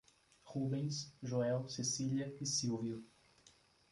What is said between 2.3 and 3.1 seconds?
e Sílvio